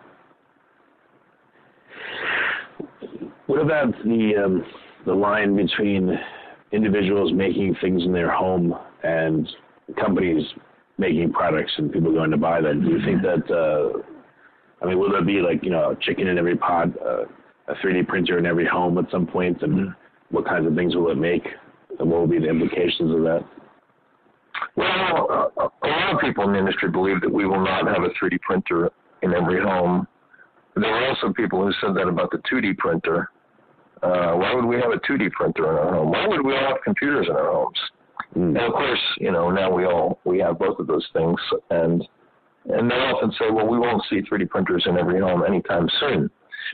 [3.47, 4.65] What about the um,
[5.05, 6.17] the line between
[6.71, 9.47] individuals making things in their home and
[9.99, 10.43] companies
[10.97, 12.81] making products and people going to buy them?
[12.81, 13.53] Do you think that?
[13.53, 14.01] Uh,
[14.81, 17.23] I mean, will there be like you know chicken in every pot, uh,
[17.67, 20.35] a 3D printer in every home at some point, and mm-hmm.
[20.35, 21.43] what kinds of things will it make?
[21.99, 23.45] And what will be the implications of that?
[24.75, 28.09] Well, a lot of people in the industry believe that we will not have a
[28.09, 30.07] 3D printer in every home.
[30.75, 33.29] There are also people who said that about the 2D printer.
[34.01, 36.11] Uh, why would we have a 2D printer in our home?
[36.11, 37.79] Why would we all have computers in our homes?
[38.35, 38.47] Mm.
[38.47, 42.03] And of course, you know, now we all we have both of those things, and
[42.65, 46.29] and they often say, well, we won't see 3D printers in every home anytime soon.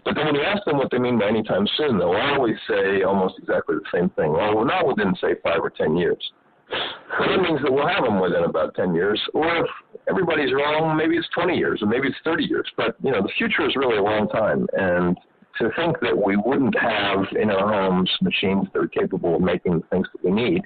[0.05, 3.03] But then when you ask them what they mean by anytime soon, they'll always say
[3.03, 4.33] almost exactly the same thing.
[4.33, 6.31] Well, we're not within, say, five or 10 years.
[7.19, 9.21] Well, that means that we'll have them within about 10 years.
[9.33, 9.65] Or if
[10.07, 12.69] everybody's wrong, maybe it's 20 years or maybe it's 30 years.
[12.77, 14.67] But, you know, the future is really a long time.
[14.73, 15.17] And
[15.59, 19.79] to think that we wouldn't have in our homes machines that are capable of making
[19.79, 20.62] the things that we need,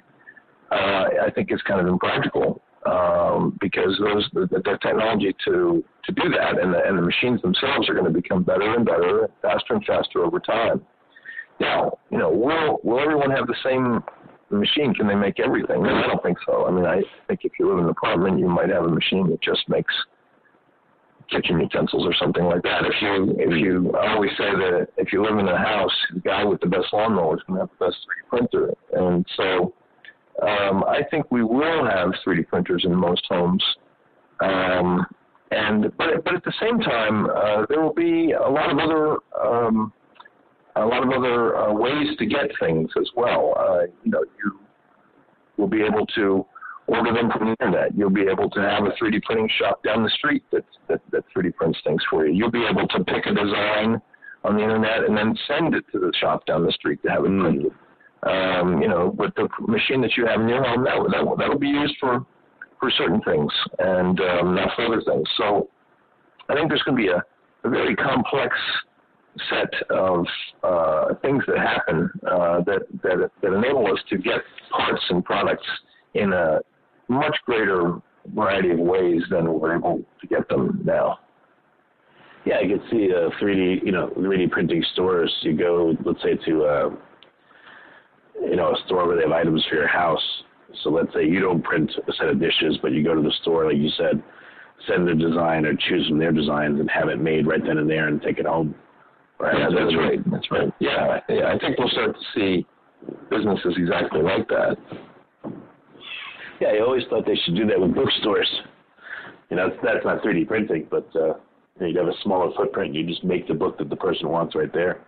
[0.72, 6.12] uh, I think is kind of impractical um, because those the, the technology to to
[6.12, 9.30] do that and the, and the machines themselves are going to become better and better,
[9.42, 10.82] faster and faster over time.
[11.60, 14.04] Now, you know, will will everyone have the same
[14.50, 14.94] machine?
[14.94, 15.86] Can they make everything?
[15.86, 16.66] I don't think so.
[16.66, 19.30] I mean, I think if you live in an apartment, you might have a machine
[19.30, 19.94] that just makes
[21.30, 22.84] kitchen utensils or something like that.
[22.86, 26.20] If you if you I always say that if you live in a house, the
[26.20, 29.74] guy with the best lawnmower is going to have the best 3D printer, and so
[30.42, 33.64] um, I think we will have 3D printers in most homes.
[34.40, 35.06] Um,
[35.52, 39.18] and but but at the same time, uh, there will be a lot of other
[39.40, 39.94] um,
[40.76, 43.54] a lot of other uh, ways to get things as well.
[43.58, 44.60] Uh, you know, you
[45.58, 46.46] will be able to
[46.88, 47.96] order them from the internet.
[47.96, 51.24] You'll be able to have a 3D printing shop down the street that that, that
[51.36, 52.34] 3D prints things for you.
[52.34, 54.02] You'll be able to pick a design
[54.44, 57.24] on the internet and then send it to the shop down the street to have
[57.24, 57.42] it mm.
[57.42, 57.72] printed.
[58.26, 61.60] Um, you know, but the machine that you have in your home, that, that, that'll
[61.60, 62.26] be used for,
[62.80, 65.28] for certain things and um, not for other things.
[65.38, 65.70] So
[66.50, 67.22] I think there's going to be a,
[67.66, 68.56] a very complex
[69.50, 70.26] set of
[70.64, 75.68] uh, things that happen uh, that, that, that enable us to get parts and products
[76.14, 76.60] in a
[77.10, 78.00] much greater
[78.34, 81.20] variety of ways than we're able to get them now.
[82.46, 85.34] Yeah, I could see a 3D, you know, 3D printing stores.
[85.42, 86.90] You go, let's say, to uh,
[88.42, 90.44] you know, a store where they have items for your house.
[90.84, 93.34] So let's say you don't print a set of dishes, but you go to the
[93.42, 94.22] store, like you said,
[94.88, 97.90] send their design or choose from their designs and have it made right then and
[97.90, 98.76] there and take it home.
[99.40, 99.58] Right.
[99.58, 100.32] Yeah, that's right.
[100.32, 100.74] That's right.
[100.80, 101.54] Yeah, yeah.
[101.54, 102.66] I think we'll start to see
[103.30, 104.78] businesses exactly like that.
[106.62, 108.50] Yeah, I always thought they should do that with bookstores.
[109.50, 111.34] You know, that's not 3D printing, but uh,
[111.82, 112.96] you'd have a smaller footprint.
[112.96, 115.02] You just make the book that the person wants right there.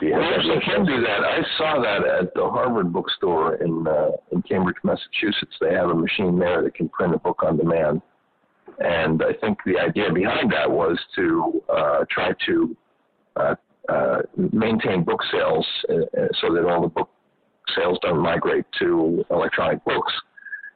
[0.00, 1.20] We actually can do that.
[1.24, 5.54] I saw that at the Harvard bookstore in uh, in Cambridge, Massachusetts.
[5.60, 8.02] They have a machine there that can print a book on demand,
[8.80, 12.76] and I think the idea behind that was to uh, try to
[13.36, 13.54] uh,
[13.88, 14.18] uh,
[14.52, 17.08] maintain book sales uh, uh, so that all the book
[17.76, 20.12] sales don't migrate to electronic books.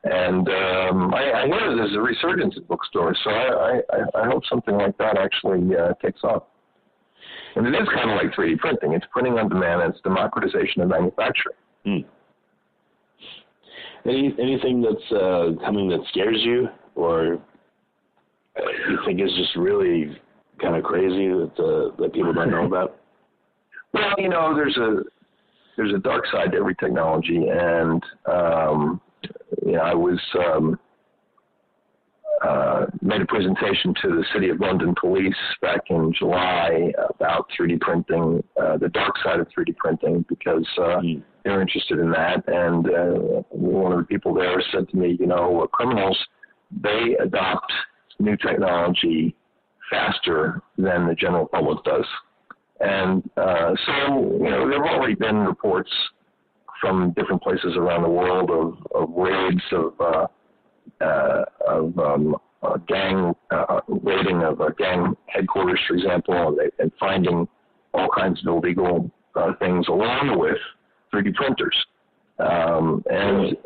[0.04, 4.42] And um, I, I hear there's a resurgence in bookstores, so I, I, I hope
[4.48, 6.44] something like that actually uh, takes off.
[7.58, 8.92] And it is kind of like 3D printing.
[8.92, 9.82] It's printing on demand.
[9.82, 11.56] And it's democratization of manufacturing.
[11.84, 11.98] Hmm.
[14.08, 17.38] Any anything that's uh, coming that scares you, or
[18.56, 20.16] you think is just really
[20.62, 22.96] kind of crazy that uh, that people don't know about?
[23.94, 25.02] Well, you know, there's a
[25.78, 29.00] there's a dark side to every technology, and um,
[29.64, 30.78] you know, I was um,
[32.42, 37.80] uh, made a presentation to the City of London Police back in July about 3D
[37.80, 41.22] printing, uh, the dark side of 3D printing, because uh, mm.
[41.44, 42.44] they're interested in that.
[42.46, 46.18] And uh, one of the people there said to me, you know, criminals
[46.70, 47.72] they adopt
[48.18, 49.34] new technology
[49.90, 52.04] faster than the general public does.
[52.80, 55.90] And uh, so, you know, there have already been reports
[56.80, 60.26] from different places around the world of, of raids of uh,
[61.00, 66.82] uh, of um, uh, gang uh, raiding of uh, gang headquarters, for example, and, they,
[66.82, 67.46] and finding
[67.94, 70.58] all kinds of illegal uh, things along with
[71.12, 71.76] 3D printers.
[72.38, 73.56] Um, and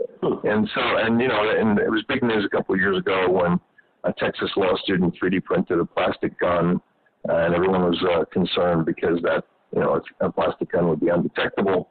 [0.44, 3.28] and so and you know and it was big news a couple of years ago
[3.28, 3.60] when
[4.04, 6.80] a Texas law student 3D printed a plastic gun,
[7.28, 11.90] and everyone was uh, concerned because that you know a plastic gun would be undetectable.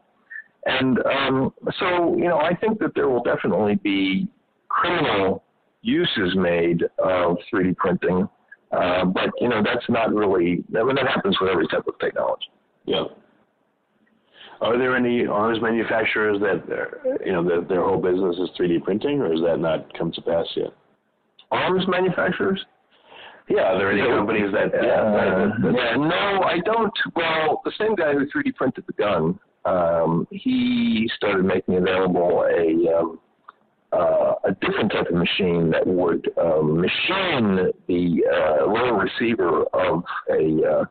[0.66, 4.28] And um, so you know I think that there will definitely be
[4.72, 5.44] criminal
[5.82, 8.28] uses made of 3D printing,
[8.72, 10.64] uh, but you know that's not really.
[10.78, 12.48] I mean that happens with every type of technology.
[12.86, 13.04] Yeah.
[14.62, 16.64] Are there any arms manufacturers that
[17.26, 20.22] you know that their whole business is 3D printing, or has that not come to
[20.22, 20.70] pass yet?
[21.52, 22.64] Arms manufacturers?
[23.50, 24.74] Yeah, are there any companies that?
[24.74, 26.94] Uh, yeah, yeah, no, I don't.
[27.16, 32.98] Well, the same guy who 3D printed the gun, um, he started making available a
[32.98, 33.20] um,
[33.94, 40.04] uh, a different type of machine that would um, machine the uh, lower receiver of
[40.30, 40.86] a uh,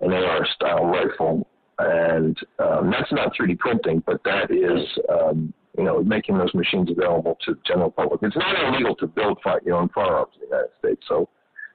[0.00, 1.46] an AR style rifle,
[1.78, 6.90] and um, that's not 3D printing, but that is um, you know making those machines
[6.90, 8.20] available to the general public.
[8.22, 11.28] It's not illegal to build your own firearms in the United States, so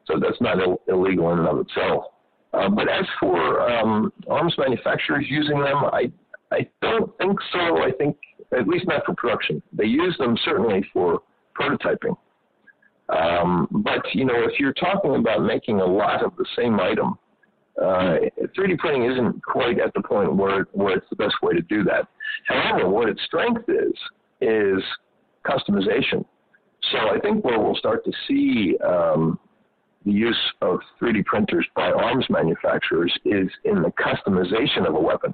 [0.07, 2.05] so that's not Ill- illegal in and of itself.
[2.53, 6.11] Uh, but as for um, arms manufacturers using them, I
[6.51, 7.77] I don't think so.
[7.77, 8.17] I think
[8.57, 9.61] at least not for production.
[9.73, 11.21] They use them certainly for
[11.59, 12.15] prototyping.
[13.09, 17.17] Um, but you know, if you're talking about making a lot of the same item,
[17.81, 18.17] uh,
[18.57, 21.83] 3D printing isn't quite at the point where where it's the best way to do
[21.83, 22.07] that.
[22.47, 23.93] However, what its strength is
[24.41, 24.83] is
[25.45, 26.25] customization.
[26.91, 29.39] So I think where we'll start to see um,
[30.05, 35.33] the use of 3D printers by arms manufacturers is in the customization of a weapon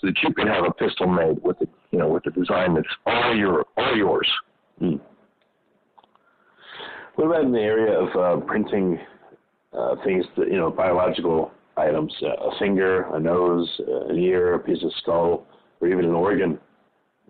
[0.00, 2.74] so that you can have a pistol made with a you know with a design
[2.74, 4.28] that's all your all yours.
[4.80, 5.00] Mm.
[7.16, 8.98] What about in the area of uh, printing
[9.76, 13.68] uh, things that you know biological items, uh, a finger, a nose,
[14.08, 15.46] an ear, a piece of skull,
[15.80, 16.58] or even an organ?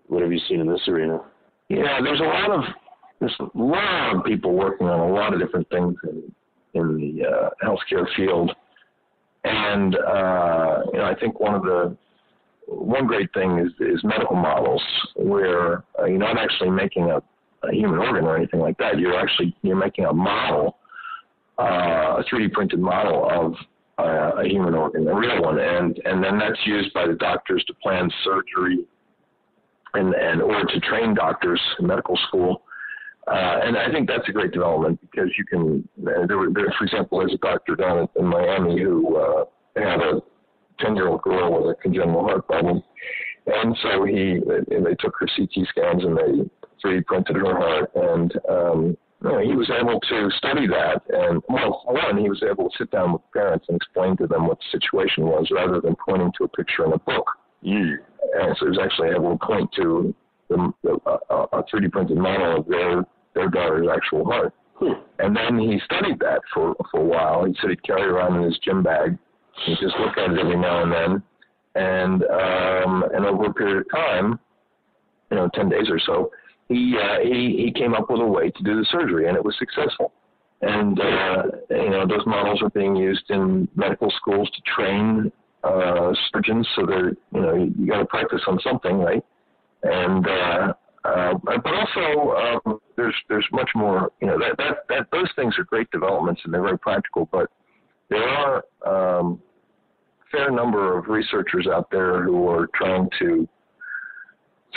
[0.06, 1.20] What have you seen in this arena?
[1.68, 2.64] Yeah, there's a lot of
[3.20, 6.34] there's a lot of people working on a lot of different things in
[6.74, 8.52] in the uh, healthcare field,
[9.44, 11.96] and uh, you know I think one of the
[12.70, 14.82] one great thing is, is medical models
[15.16, 17.16] where uh, you're not actually making a,
[17.66, 18.98] a human organ or anything like that.
[18.98, 20.78] You're actually you're making a model,
[21.58, 23.54] uh, a 3D printed model of
[23.98, 27.64] uh, a human organ, a real one, and and then that's used by the doctors
[27.66, 28.86] to plan surgery,
[29.94, 32.62] and and or to train doctors in medical school.
[33.26, 35.86] Uh, and I think that's a great development because you can.
[35.98, 39.44] There, there, for example, there's a doctor down in Miami who uh,
[39.76, 40.22] had a
[40.80, 42.82] 10 year old girl with a congenital heart problem.
[43.46, 44.40] And so he,
[44.74, 46.50] and they took her CT scans and they
[46.84, 47.90] 3D printed her heart.
[47.94, 51.02] And, um, you know, he was able to study that.
[51.08, 54.46] And, well, one, he was able to sit down with parents and explain to them
[54.46, 57.26] what the situation was rather than pointing to a picture in a book.
[57.64, 57.96] Mm.
[58.34, 60.14] And so he was actually able to point to
[60.48, 63.04] the, the, uh, a 3D printed model of their,
[63.34, 64.54] their daughter's actual heart.
[64.74, 64.92] Hmm.
[65.18, 67.44] And then he studied that for, for a while.
[67.44, 69.18] He said he'd carry around in his gym bag
[69.66, 71.22] you just look at it every now and then,
[71.74, 74.38] and um, and over a period of time,
[75.30, 76.30] you know, ten days or so,
[76.68, 79.44] he uh, he he came up with a way to do the surgery, and it
[79.44, 80.12] was successful.
[80.62, 85.32] And uh, you know, those models are being used in medical schools to train
[85.64, 89.24] uh, surgeons, so they're you know you, you got to practice on something, right?
[89.82, 90.72] And uh,
[91.04, 94.10] uh, but also um, there's there's much more.
[94.20, 97.50] You know that, that that those things are great developments and they're very practical, but
[98.10, 99.40] there are um,
[100.30, 103.48] fair number of researchers out there who are trying to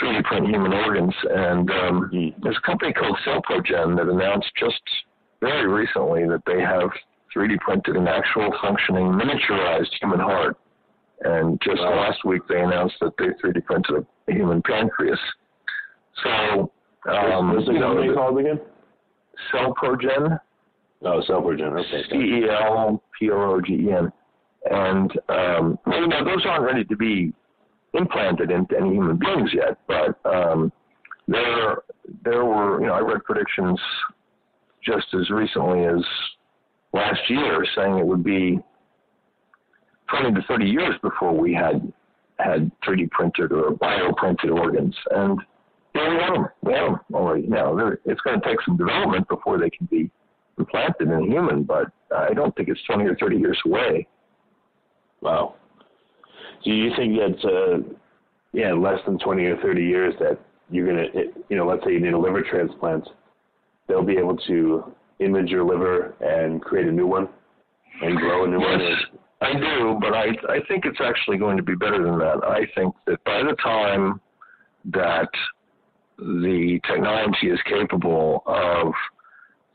[0.00, 2.34] 3D print human organs, and um, mm.
[2.42, 4.80] there's a company called Celprogen that announced just
[5.40, 6.90] very recently that they have
[7.34, 10.56] 3D printed an actual functioning miniaturized human heart.
[11.20, 11.96] And just wow.
[11.96, 15.18] last week they announced that they 3D printed a human pancreas.
[16.22, 16.72] So,
[17.10, 18.60] um, what's the company called again?
[19.52, 20.38] Celprogen.
[21.04, 21.78] Oh, Celprogen.
[21.80, 22.02] Okay.
[22.10, 24.12] C E L P O O G E N.
[24.70, 27.32] And um, you know those aren't ready to be
[27.92, 30.72] implanted into any human beings yet, but um,
[31.28, 31.82] there
[32.24, 33.78] there were you know I read predictions
[34.82, 36.04] just as recently as
[36.92, 38.58] last year saying it would be
[40.10, 41.92] 20 to 30 years before we had
[42.38, 45.38] had 3D printed or bioprinted organs, and
[45.94, 46.46] yeah, we have them.
[46.62, 47.76] We have them already now.
[48.04, 50.10] It's going to take some development before they can be
[50.58, 54.06] implanted in a human, but I don't think it's 20 or 30 years away.
[55.20, 55.54] Wow.
[56.64, 57.94] Do you think that, uh,
[58.52, 60.38] yeah, less than 20 or 30 years that
[60.70, 63.08] you're going to, you know, let's say you need a liver transplant,
[63.88, 67.28] they'll be able to image your liver and create a new one
[68.02, 69.20] and grow a new yes, one?
[69.40, 72.40] I do, but I, I think it's actually going to be better than that.
[72.44, 74.20] I think that by the time
[74.86, 75.28] that
[76.18, 78.92] the technology is capable of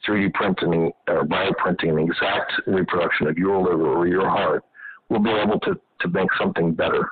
[0.10, 4.64] 3D printing or bioprinting an exact reproduction of your liver or your heart,
[5.10, 7.12] we'll be able to, to make something better.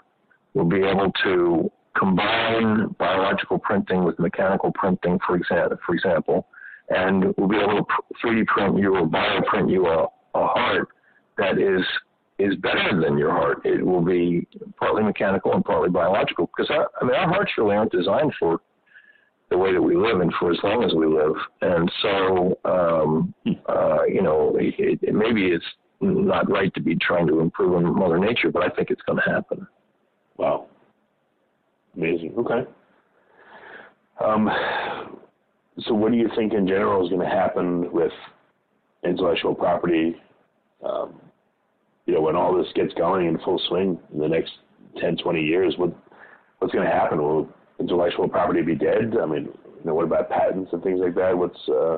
[0.54, 6.48] We'll be able to combine biological printing with mechanical printing, for example, for example,
[6.90, 7.86] and we'll be able to
[8.24, 10.04] 3D print you or bioprint you a,
[10.36, 10.90] a heart
[11.38, 11.86] that is
[12.40, 13.66] is better than your heart.
[13.66, 17.76] It will be partly mechanical and partly biological because our, I mean our hearts really
[17.76, 18.62] aren't designed for
[19.50, 21.36] the way that we live and for as long as we live.
[21.62, 23.34] And so, um,
[23.70, 25.66] uh, you know, it, it, maybe it's
[26.02, 29.20] not right to be trying to improve on Mother Nature, but I think it's going
[29.24, 29.66] to happen.
[30.38, 30.68] Wow.
[31.96, 32.34] Amazing.
[32.38, 32.70] Okay.
[34.24, 34.50] Um,
[35.80, 38.12] so, what do you think in general is going to happen with
[39.04, 40.16] intellectual property?
[40.84, 41.20] Um,
[42.06, 44.52] you know, when all this gets going in full swing in the next
[45.00, 45.96] 10, 20 years, what
[46.60, 47.22] what's going to happen?
[47.22, 47.48] Will
[47.80, 49.16] intellectual property be dead?
[49.22, 51.38] I mean, you know, what about patents and things like that?
[51.38, 51.98] What's uh,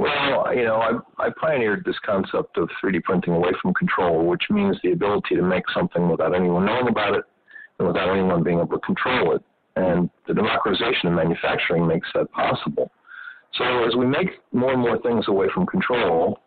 [0.00, 4.44] well, you know, I, I pioneered this concept of 3D printing away from control, which
[4.48, 7.24] means the ability to make something without anyone knowing about it
[7.78, 9.42] and without anyone being able to control it.
[9.76, 12.90] And the democratization of manufacturing makes that possible.
[13.54, 16.40] So as we make more and more things away from control,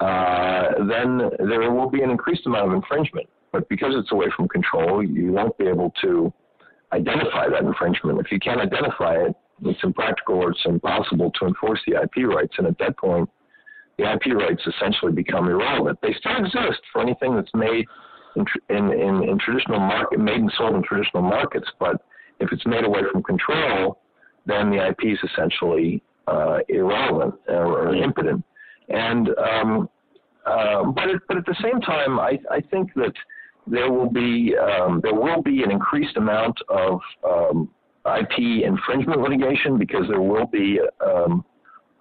[0.00, 3.30] uh, then there will be an increased amount of infringement.
[3.50, 6.30] But because it's away from control, you won't be able to
[6.92, 8.20] identify that infringement.
[8.20, 12.54] If you can't identify it, it's impractical or it's impossible to enforce the IP rights.
[12.58, 13.28] And at that point,
[13.98, 15.98] the IP rights essentially become irrelevant.
[16.02, 17.84] They still exist for anything that's made
[18.36, 21.66] in, in, in, in traditional market, made and sold in traditional markets.
[21.78, 22.02] But
[22.40, 24.00] if it's made away from control,
[24.46, 28.44] then the IP is essentially uh, irrelevant or, or, impotent.
[28.88, 29.88] And um,
[30.46, 33.12] uh, but it, but at the same time, I, I think that
[33.66, 37.68] there will be um, there will be an increased amount of um,
[38.06, 41.44] IP infringement litigation because there will be um,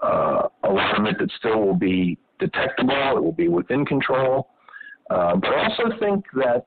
[0.01, 3.17] uh, a lot of it that still will be detectable.
[3.17, 4.49] It will be within control.
[5.09, 6.65] Uh, but I also think that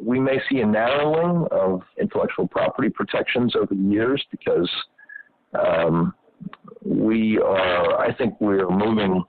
[0.00, 4.70] we may see a narrowing of intellectual property protections over the years because
[5.58, 6.14] um,
[6.84, 9.22] we are, I think we're moving,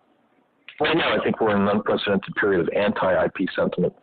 [0.79, 3.93] right now, I think we're in an unprecedented period of anti IP sentiment.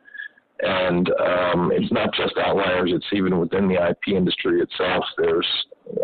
[0.62, 5.04] And um, it's not just outliers, it's even within the IP industry itself.
[5.16, 5.46] There's,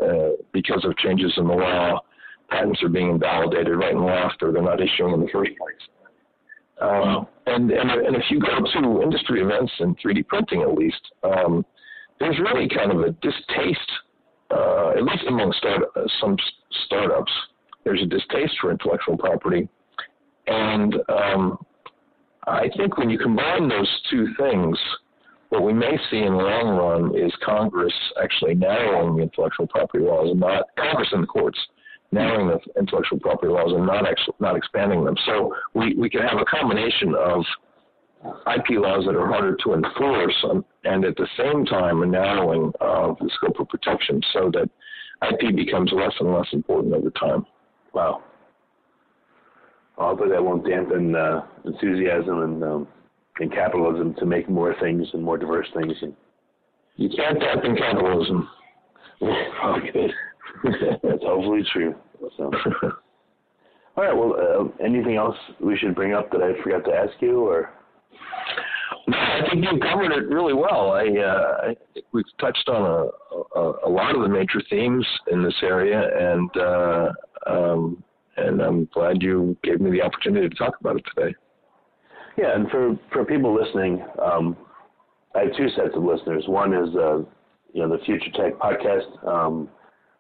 [0.03, 2.01] uh, because of changes in the law,
[2.49, 5.89] patents are being invalidated right and left, or they're not issuing in the first place.
[6.81, 11.01] Um, and, and, and if you go to industry events in 3D printing, at least,
[11.23, 11.65] um,
[12.21, 13.93] there's really kind of a distaste,
[14.51, 16.37] uh, at least among start, uh, some
[16.87, 17.33] startups,
[17.85, 19.69] there's a distaste for intellectual property.
[20.47, 21.59] And um,
[22.47, 24.79] I think when you combine those two things,
[25.49, 30.05] what we may see in the long run is Congress actually narrowing the intellectual property
[30.05, 31.59] laws and not Congress and the courts
[32.13, 35.17] narrowing the intellectual property laws and not actually not expanding them.
[35.27, 37.45] So we, we can have a combination of
[38.57, 40.45] IP laws that are harder to enforce
[40.85, 44.71] and at the same time a narrowing of the scope of protection so that
[45.31, 47.45] IP becomes less and less important over time.
[47.93, 48.23] Wow
[49.99, 52.89] although that won't dampen uh, enthusiasm and um,
[53.39, 55.95] and capitalism to make more things and more diverse things.
[56.01, 56.15] And
[56.97, 58.49] you can't dampen capitalism.
[59.23, 60.11] oh, good.
[61.03, 61.95] That's hopefully true.
[62.37, 62.51] So.
[63.97, 64.17] All right.
[64.17, 67.71] Well, uh, anything else we should bring up that I forgot to ask you, or?
[69.09, 70.93] No, I think you covered it really well.
[70.93, 75.07] I, uh, I think we've touched on a, a, a, lot of the major themes
[75.31, 77.09] in this area, and uh,
[77.47, 78.03] um,
[78.37, 81.34] and I'm glad you gave me the opportunity to talk about it today.
[82.37, 84.57] Yeah, and for for people listening, um,
[85.34, 86.45] I have two sets of listeners.
[86.47, 87.18] One is uh,
[87.72, 89.26] you know the Future Tech podcast.
[89.26, 89.68] Um,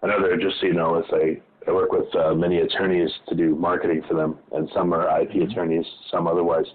[0.02, 3.54] another, just so you know, is I I work with uh, many attorneys to do
[3.54, 5.50] marketing for them, and some are IP mm-hmm.
[5.50, 6.66] attorneys, some otherwise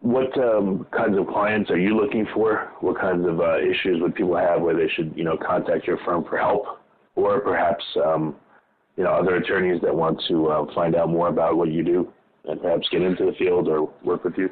[0.00, 2.72] what um, kinds of clients are you looking for?
[2.80, 5.98] What kinds of uh, issues would people have where they should, you know, contact your
[6.04, 6.64] firm for help,
[7.16, 8.36] or perhaps, um,
[9.00, 12.12] you know, other attorneys that want to uh, find out more about what you do
[12.44, 14.50] and perhaps get into the field or work with you?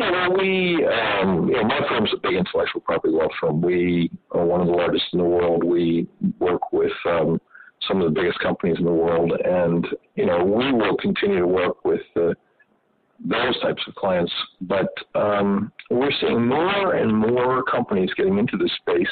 [0.00, 3.62] Yeah, well, we, um, you know, my firm's a big intellectual property law firm.
[3.62, 5.62] We are one of the largest in the world.
[5.62, 6.08] We
[6.40, 7.40] work with um,
[7.86, 9.86] some of the biggest companies in the world, and
[10.16, 12.34] you know, we will continue to work with the
[13.24, 14.32] those types of clients.
[14.62, 19.06] But um, we're seeing more and more companies getting into this space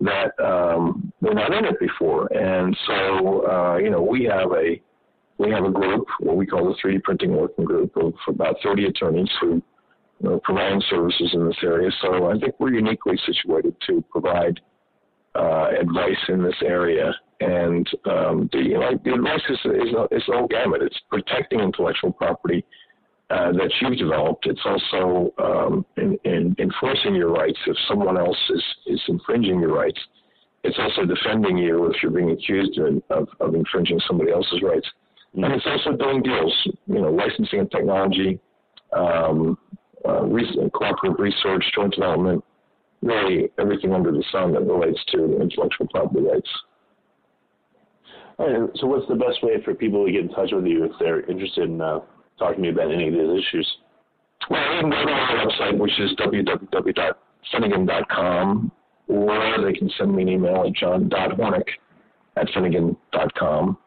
[0.00, 2.26] that um, were not in it before.
[2.32, 4.80] And so, uh, you know, we have a
[5.38, 8.86] we have a group, what we call the 3D printing working group, of about 30
[8.86, 9.60] attorneys who
[10.20, 11.90] you know, provide services in this area.
[12.00, 14.60] So I think we're uniquely situated to provide
[15.34, 17.12] uh, advice in this area.
[17.40, 20.82] And um, the, like, the advice is, is, is all gamut.
[20.82, 22.64] It's protecting intellectual property
[23.30, 24.46] uh, that you've developed.
[24.46, 29.72] It's also um, in, in enforcing your rights if someone else is, is infringing your
[29.74, 29.98] rights.
[30.62, 32.78] It's also defending you if you're being accused
[33.10, 34.86] of, of infringing somebody else's rights.
[35.34, 38.38] And it's also doing deals, you know, licensing of technology,
[38.92, 39.58] um,
[40.04, 40.20] uh,
[40.72, 42.44] cooperative research, joint development,
[43.02, 46.48] really everything under the sun that relates to intellectual property rights.
[48.38, 50.92] Right, so what's the best way for people to get in touch with you if
[50.98, 52.00] they're interested in uh,
[52.38, 53.78] talk to me about any of these issues.
[54.50, 58.72] Well, you can go to our website, which is www.finnegan.com,
[59.08, 61.68] or they can send me an email at john.hornick
[62.36, 63.78] at finnegan.com.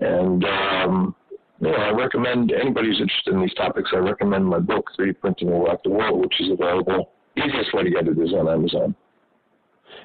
[0.00, 1.14] And, um,
[1.60, 5.20] you know, I recommend anybody who's interested in these topics, I recommend my book, 3D
[5.20, 7.10] Printing Will Rock the World, which is available.
[7.36, 8.94] Easiest way to get it is on Amazon.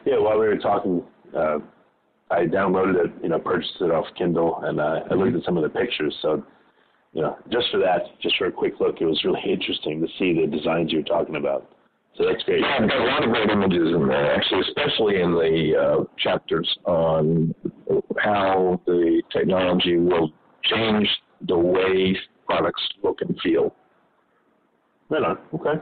[0.05, 1.03] Yeah, while we were talking,
[1.35, 1.59] uh,
[2.31, 5.57] I downloaded it, you know, purchased it off Kindle, and uh, I looked at some
[5.57, 6.15] of the pictures.
[6.21, 6.43] So
[7.15, 10.07] you know, just for that, just for a quick look, it was really interesting to
[10.19, 11.71] see the designs you're talking about.
[12.17, 12.59] So that's great.
[12.59, 16.03] Yeah, I've got a lot of great images in there, actually, especially in the uh,
[16.17, 17.55] chapters on
[18.17, 20.31] how the technology will
[20.63, 21.07] change
[21.47, 23.73] the way products look and feel.
[25.09, 25.37] Right on.
[25.53, 25.81] Okay.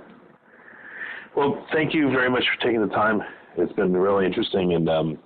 [1.36, 3.22] Well, thank you very much for taking the time.
[3.58, 5.20] It's been really interesting, and um,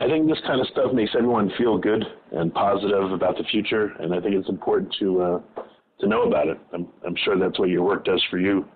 [0.00, 3.92] I think this kind of stuff makes everyone feel good and positive about the future,
[4.00, 5.62] and I think it's important to uh,
[6.00, 6.58] to know about it.
[6.72, 8.66] I'm, I'm sure that's what your work does for you.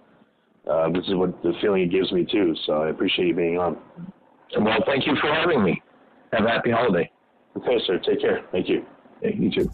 [0.70, 2.55] Uh, this is what the feeling it gives me too.
[2.66, 3.79] So I appreciate you being on.
[4.59, 5.83] Well, thank you for having me.
[6.35, 7.11] Have a happy holiday.
[7.57, 7.99] Okay, sir.
[7.99, 8.45] Take care.
[8.53, 8.85] Thank you.
[9.22, 9.70] Thank you too.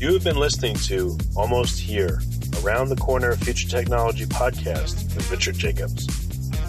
[0.00, 2.20] You have been listening to Almost Here,
[2.64, 6.06] Around the Corner Future Technology podcast with Richard Jacobs.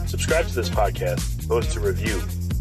[0.10, 2.22] Subscribe to this podcast, both to review